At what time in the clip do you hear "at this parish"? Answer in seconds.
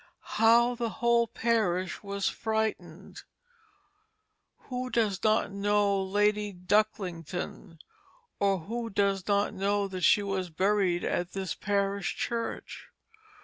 11.03-12.15